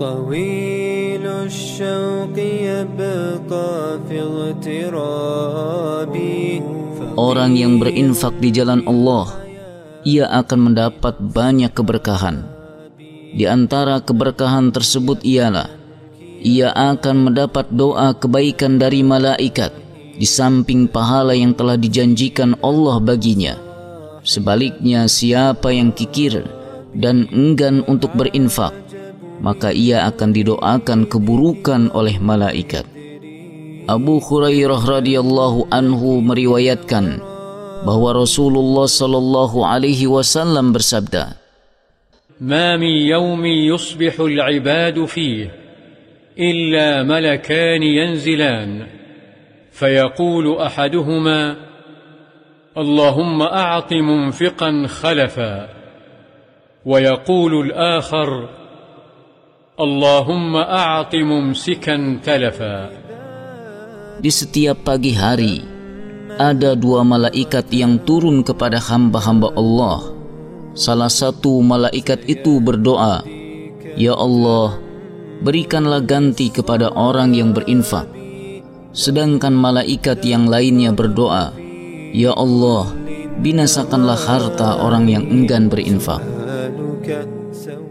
طويل 0.00 1.26
الشوق 1.26 2.36
يبقى 2.38 4.00
في 4.08 4.16
اغترابي 4.24 6.40
Orang 7.20 7.52
yang 7.52 7.76
berinfak 7.76 8.40
di 8.40 8.48
jalan 8.48 8.80
Allah, 8.88 9.28
ia 10.08 10.24
akan 10.30 10.72
mendapat 10.72 11.20
banyak 11.20 11.68
keberkahan. 11.68 12.48
Di 13.36 13.44
antara 13.44 14.00
keberkahan 14.00 14.72
tersebut 14.72 15.20
ialah 15.20 15.68
ia 16.40 16.72
akan 16.72 17.28
mendapat 17.28 17.68
doa 17.68 18.16
kebaikan 18.16 18.80
dari 18.80 19.04
malaikat 19.04 19.68
di 20.16 20.24
samping 20.24 20.88
pahala 20.88 21.36
yang 21.36 21.52
telah 21.52 21.76
dijanjikan 21.76 22.56
Allah 22.64 22.96
baginya. 23.04 23.60
Sebaliknya, 24.24 25.04
siapa 25.04 25.76
yang 25.76 25.92
kikir 25.92 26.40
dan 26.96 27.28
enggan 27.36 27.84
untuk 27.84 28.16
berinfak, 28.16 28.72
maka 29.40 29.72
ia 29.72 30.04
akan 30.08 30.30
didoakan 30.36 31.08
keburukan 31.08 31.92
oleh 31.96 32.20
malaikat. 32.20 32.84
Abu 33.88 34.20
Hurairah 34.22 34.80
radhiyallahu 35.00 35.72
anhu 35.72 36.20
meriwayatkan 36.22 37.18
bahwa 37.82 38.14
Rasulullah 38.14 38.86
sallallahu 38.86 39.64
alaihi 39.64 40.06
wasallam 40.06 40.70
bersabda, 40.76 41.40
ما 42.40 42.76
من 42.76 43.04
يوم 43.04 43.46
يصبح 43.46 44.20
العباد 44.20 45.04
فيه 45.04 45.50
إلا 46.38 47.02
ملكان 47.02 47.82
ينزلان 47.82 48.86
فيقول 49.72 50.56
أحدهما 50.56 51.56
اللهم 52.78 53.42
أعط 53.42 53.92
منفقا 53.92 54.86
خلفا 54.86 55.68
ويقول 56.86 57.66
الآخر 57.66 58.48
اللهم 59.79 60.55
أعط 60.55 61.11
ممسكا 61.15 61.95
تلفا 62.23 62.77
Di 64.15 64.31
setiap 64.31 64.87
pagi 64.87 65.11
hari 65.11 65.59
ada 66.39 66.79
dua 66.79 67.03
malaikat 67.03 67.67
yang 67.75 67.99
turun 67.99 68.39
kepada 68.47 68.79
hamba-hamba 68.79 69.51
Allah. 69.59 70.15
Salah 70.79 71.11
satu 71.11 71.59
malaikat 71.59 72.23
itu 72.23 72.63
berdoa, 72.63 73.27
"Ya 73.99 74.15
Allah, 74.15 74.79
berikanlah 75.43 75.99
ganti 76.07 76.47
kepada 76.55 76.95
orang 76.95 77.35
yang 77.35 77.51
berinfak." 77.51 78.07
Sedangkan 78.95 79.51
malaikat 79.51 80.23
yang 80.23 80.47
lainnya 80.47 80.95
berdoa, 80.95 81.51
"Ya 82.15 82.31
Allah, 82.31 82.95
binasakanlah 83.43 84.19
harta 84.23 84.79
orang 84.79 85.11
yang 85.11 85.27
enggan 85.27 85.67
berinfak." 85.67 86.23
أسألك 87.05 87.88